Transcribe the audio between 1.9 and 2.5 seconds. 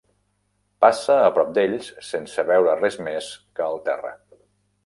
sense